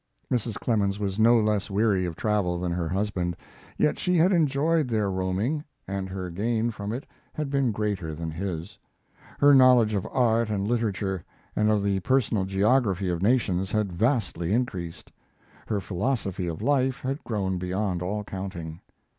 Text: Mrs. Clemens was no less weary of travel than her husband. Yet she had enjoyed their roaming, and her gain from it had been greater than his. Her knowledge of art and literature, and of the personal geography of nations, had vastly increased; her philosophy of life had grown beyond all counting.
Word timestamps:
Mrs. 0.31 0.55
Clemens 0.59 0.97
was 0.97 1.19
no 1.19 1.39
less 1.39 1.69
weary 1.69 2.05
of 2.07 2.15
travel 2.15 2.57
than 2.59 2.71
her 2.71 2.89
husband. 2.89 3.37
Yet 3.77 3.99
she 3.99 4.17
had 4.17 4.31
enjoyed 4.31 4.87
their 4.87 5.11
roaming, 5.11 5.63
and 5.87 6.09
her 6.09 6.31
gain 6.31 6.71
from 6.71 6.91
it 6.91 7.05
had 7.33 7.51
been 7.51 7.71
greater 7.71 8.15
than 8.15 8.31
his. 8.31 8.79
Her 9.37 9.53
knowledge 9.53 9.93
of 9.93 10.07
art 10.07 10.49
and 10.49 10.67
literature, 10.67 11.23
and 11.55 11.69
of 11.69 11.83
the 11.83 11.99
personal 11.99 12.45
geography 12.45 13.09
of 13.09 13.21
nations, 13.21 13.71
had 13.71 13.93
vastly 13.93 14.51
increased; 14.53 15.11
her 15.67 15.79
philosophy 15.79 16.47
of 16.47 16.63
life 16.63 17.01
had 17.01 17.23
grown 17.23 17.59
beyond 17.59 18.01
all 18.01 18.23
counting. 18.23 18.81